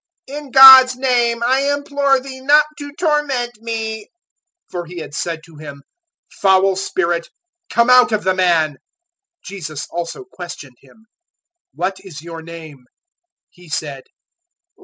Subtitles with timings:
[0.25, 4.05] In God's name I implore Thee not to torment me."
[4.71, 5.83] 005:008 For He had said to him,
[6.41, 7.27] "Foul spirit,
[7.69, 8.77] come out of the man." 005:009
[9.45, 11.05] Jesus also questioned him.
[11.75, 12.85] "What is your name?"
[13.51, 14.05] He said.